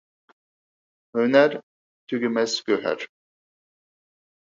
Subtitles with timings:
[1.17, 1.51] ھۆنەر–
[2.13, 3.05] تۈگىمەس گۆھەر.